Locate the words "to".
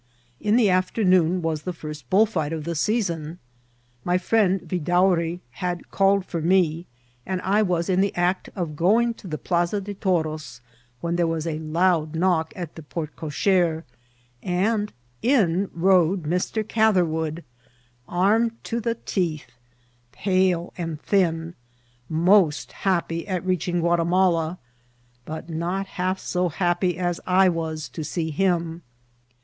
9.13-9.27, 18.63-18.79, 27.89-28.03